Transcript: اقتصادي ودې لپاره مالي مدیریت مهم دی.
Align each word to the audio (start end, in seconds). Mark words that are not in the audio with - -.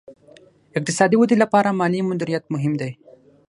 اقتصادي 0.77 1.15
ودې 1.17 1.35
لپاره 1.43 1.75
مالي 1.79 1.99
مدیریت 2.09 2.43
مهم 2.53 2.73
دی. 2.81 2.91